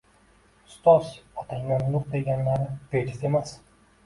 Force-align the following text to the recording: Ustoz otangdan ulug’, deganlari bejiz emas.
Ustoz 0.69 1.11
otangdan 1.43 1.83
ulug’, 1.91 2.09
deganlari 2.15 2.67
bejiz 2.97 3.23
emas. 3.31 3.55